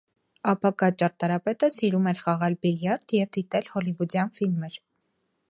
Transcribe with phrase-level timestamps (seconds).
[0.51, 4.83] Ապագա ճարտարապետը սիրում էր խաղալ բիլիարդ և դիտել հոլիվուդյան ֆիլմեր։